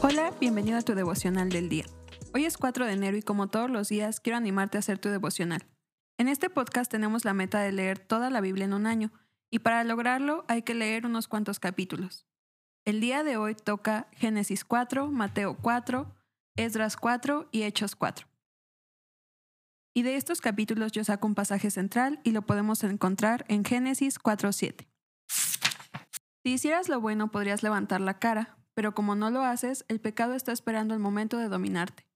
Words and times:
Hola, 0.00 0.32
bienvenido 0.38 0.78
a 0.78 0.82
tu 0.82 0.94
devocional 0.94 1.48
del 1.48 1.68
día. 1.68 1.84
Hoy 2.32 2.44
es 2.44 2.56
4 2.56 2.86
de 2.86 2.92
enero 2.92 3.16
y 3.16 3.22
como 3.22 3.48
todos 3.48 3.68
los 3.68 3.88
días 3.88 4.20
quiero 4.20 4.36
animarte 4.36 4.78
a 4.78 4.80
hacer 4.80 4.98
tu 5.00 5.08
devocional. 5.08 5.66
En 6.18 6.28
este 6.28 6.50
podcast 6.50 6.88
tenemos 6.88 7.24
la 7.24 7.34
meta 7.34 7.58
de 7.60 7.72
leer 7.72 7.98
toda 7.98 8.30
la 8.30 8.40
Biblia 8.40 8.64
en 8.64 8.74
un 8.74 8.86
año 8.86 9.10
y 9.50 9.58
para 9.58 9.82
lograrlo 9.82 10.44
hay 10.46 10.62
que 10.62 10.74
leer 10.74 11.04
unos 11.04 11.26
cuantos 11.26 11.58
capítulos. 11.58 12.26
El 12.84 13.00
día 13.00 13.24
de 13.24 13.36
hoy 13.36 13.56
toca 13.56 14.06
Génesis 14.12 14.64
4, 14.64 15.08
Mateo 15.08 15.56
4, 15.60 16.14
Esdras 16.56 16.96
4 16.96 17.48
y 17.50 17.64
Hechos 17.64 17.96
4. 17.96 18.28
Y 19.94 20.02
de 20.02 20.14
estos 20.14 20.40
capítulos 20.40 20.92
yo 20.92 21.02
saco 21.02 21.26
un 21.26 21.34
pasaje 21.34 21.72
central 21.72 22.20
y 22.22 22.30
lo 22.30 22.42
podemos 22.42 22.84
encontrar 22.84 23.44
en 23.48 23.64
Génesis 23.64 24.20
4.7. 24.20 24.86
Si 26.44 26.52
hicieras 26.52 26.88
lo 26.88 27.00
bueno 27.00 27.32
podrías 27.32 27.64
levantar 27.64 28.00
la 28.00 28.20
cara, 28.20 28.58
pero 28.78 28.94
como 28.94 29.16
no 29.16 29.28
lo 29.32 29.42
haces, 29.42 29.84
el 29.88 29.98
pecado 29.98 30.34
está 30.34 30.52
esperando 30.52 30.94
el 30.94 31.00
momento 31.00 31.36
de 31.36 31.48
dominarte. 31.48 32.06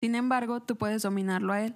Sin 0.00 0.14
embargo, 0.14 0.62
tú 0.62 0.76
puedes 0.76 1.02
dominarlo 1.02 1.52
a 1.52 1.62
él. 1.62 1.74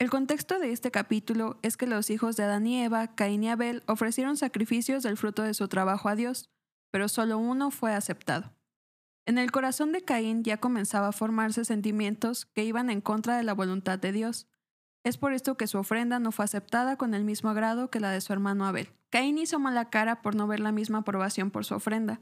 El 0.00 0.10
contexto 0.10 0.58
de 0.58 0.72
este 0.72 0.90
capítulo 0.90 1.60
es 1.62 1.76
que 1.76 1.86
los 1.86 2.10
hijos 2.10 2.34
de 2.34 2.42
Adán 2.42 2.66
y 2.66 2.82
Eva, 2.82 3.14
Caín 3.14 3.44
y 3.44 3.48
Abel, 3.48 3.84
ofrecieron 3.86 4.36
sacrificios 4.36 5.04
del 5.04 5.16
fruto 5.16 5.44
de 5.44 5.54
su 5.54 5.68
trabajo 5.68 6.08
a 6.08 6.16
Dios, 6.16 6.50
pero 6.90 7.06
solo 7.06 7.38
uno 7.38 7.70
fue 7.70 7.94
aceptado. 7.94 8.52
En 9.26 9.38
el 9.38 9.52
corazón 9.52 9.92
de 9.92 10.02
Caín 10.02 10.42
ya 10.42 10.56
comenzaba 10.56 11.06
a 11.06 11.12
formarse 11.12 11.64
sentimientos 11.64 12.46
que 12.46 12.64
iban 12.64 12.90
en 12.90 13.00
contra 13.00 13.36
de 13.36 13.44
la 13.44 13.54
voluntad 13.54 14.00
de 14.00 14.10
Dios. 14.10 14.48
Es 15.04 15.18
por 15.18 15.34
esto 15.34 15.56
que 15.56 15.68
su 15.68 15.78
ofrenda 15.78 16.18
no 16.18 16.32
fue 16.32 16.46
aceptada 16.46 16.96
con 16.96 17.14
el 17.14 17.22
mismo 17.22 17.50
agrado 17.50 17.90
que 17.90 18.00
la 18.00 18.10
de 18.10 18.22
su 18.22 18.32
hermano 18.32 18.66
Abel. 18.66 18.92
Caín 19.08 19.38
hizo 19.38 19.60
mala 19.60 19.88
cara 19.88 20.20
por 20.20 20.34
no 20.34 20.48
ver 20.48 20.58
la 20.58 20.72
misma 20.72 20.98
aprobación 20.98 21.52
por 21.52 21.64
su 21.64 21.76
ofrenda, 21.76 22.18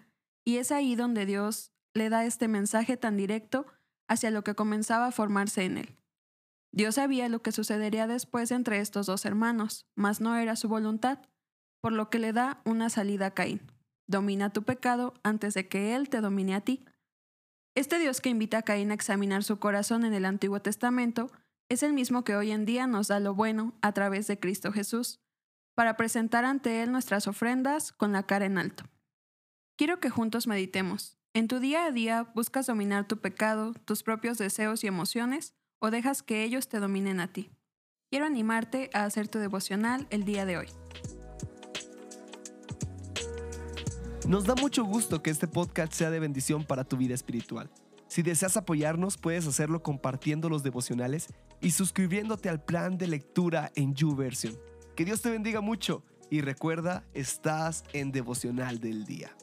y 0.49 0.57
es 0.57 0.73
ahí 0.73 0.97
donde 0.97 1.27
Dios 1.27 1.75
le 1.93 2.09
da 2.09 2.25
este 2.25 2.49
mensaje 2.49 2.97
tan 2.97 3.19
directo 3.19 3.67
hacia 4.09 4.31
lo 4.31 4.45
que 4.45 4.55
comenzaba 4.55 5.09
a 5.09 5.13
formarse 5.13 5.67
en 5.67 5.77
él. 5.77 5.99
Dios 6.73 6.95
sabía 6.95 7.29
lo 7.29 7.43
que 7.43 7.53
sucedería 7.53 8.07
después 8.07 8.51
entre 8.51 8.81
estos 8.81 9.05
dos 9.05 9.27
hermanos, 9.27 9.85
mas 9.95 10.23
no 10.23 10.37
era 10.37 10.57
su 10.57 10.67
voluntad, 10.71 11.19
por 11.83 11.93
lo 11.93 12.09
que 12.09 12.19
le 12.19 12.33
da 12.33 12.63
una 12.65 12.89
salida 12.89 13.27
a 13.27 13.35
Caín. 13.35 13.61
Domina 14.07 14.51
tu 14.51 14.63
pecado 14.63 15.13
antes 15.23 15.53
de 15.53 15.69
que 15.69 15.95
él 15.95 16.09
te 16.09 16.23
domine 16.23 16.55
a 16.55 16.63
ti. 16.63 16.83
Este 17.75 17.99
Dios 17.99 18.23
que 18.23 18.31
invita 18.31 18.57
a 18.57 18.63
Caín 18.63 18.91
a 18.91 18.95
examinar 18.95 19.45
su 19.45 19.59
corazón 19.59 20.07
en 20.07 20.15
el 20.15 20.25
Antiguo 20.25 20.63
Testamento 20.63 21.31
es 21.69 21.83
el 21.83 21.93
mismo 21.93 22.25
que 22.25 22.37
hoy 22.37 22.53
en 22.53 22.65
día 22.65 22.87
nos 22.87 23.09
da 23.09 23.21
lo 23.21 23.35
bueno 23.35 23.75
a 23.83 23.93
través 23.93 24.27
de 24.29 24.41
Cristo 24.41 24.73
Jesús, 24.73 25.21
para 25.75 25.99
presentar 25.99 26.47
ante 26.47 26.83
Él 26.83 26.91
nuestras 26.91 27.29
ofrendas 27.29 27.93
con 27.93 28.13
la 28.13 28.23
cara 28.23 28.47
en 28.47 28.57
alto. 28.57 28.85
Quiero 29.79 30.01
que 30.01 30.11
juntos 30.11 30.49
meditemos. 30.49 31.17
¿En 31.35 31.47
tu 31.47 31.61
día 31.61 31.85
a 31.85 31.93
día 31.93 32.33
buscas 32.35 32.67
dominar 32.67 33.07
tu 33.07 33.19
pecado, 33.21 33.75
tus 33.85 34.03
propios 34.03 34.37
deseos 34.37 34.83
y 34.83 34.89
emociones 34.89 35.55
o 35.79 35.93
dejas 35.93 36.25
que 36.25 36.43
ellos 36.43 36.69
te 36.69 36.81
dominen 36.81 37.21
a 37.21 37.33
ti? 37.33 37.53
Quiero 38.11 38.27
animarte 38.27 38.91
a 38.93 39.05
hacer 39.05 39.29
tu 39.29 39.39
devocional 39.39 40.09
el 40.11 40.25
día 40.25 40.45
de 40.47 40.57
hoy. 40.57 40.67
Nos 44.27 44.47
da 44.47 44.57
mucho 44.57 44.83
gusto 44.83 45.23
que 45.23 45.31
este 45.31 45.47
podcast 45.47 45.93
sea 45.93 46.11
de 46.11 46.19
bendición 46.19 46.65
para 46.65 46.83
tu 46.83 46.97
vida 46.97 47.15
espiritual. 47.15 47.71
Si 48.09 48.23
deseas 48.23 48.57
apoyarnos, 48.57 49.17
puedes 49.17 49.47
hacerlo 49.47 49.85
compartiendo 49.85 50.49
los 50.49 50.65
devocionales 50.65 51.29
y 51.61 51.71
suscribiéndote 51.71 52.49
al 52.49 52.65
plan 52.65 52.99
de 52.99 53.07
lectura 53.07 53.71
en 53.77 53.95
YouVersion. 53.95 54.59
Que 54.97 55.05
Dios 55.05 55.23
te 55.23 55.31
bendiga 55.31 55.61
mucho 55.61 56.03
y 56.31 56.41
recuerda, 56.41 57.05
estás 57.15 57.85
en 57.93 58.11
devocional 58.11 58.81
del 58.81 59.05
día. 59.05 59.37